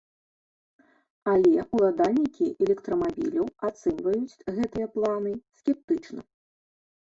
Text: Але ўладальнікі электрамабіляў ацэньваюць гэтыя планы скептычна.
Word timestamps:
Але 1.33 1.65
ўладальнікі 1.79 2.45
электрамабіляў 2.67 3.47
ацэньваюць 3.69 4.41
гэтыя 4.57 4.87
планы 4.97 5.35
скептычна. 5.61 6.21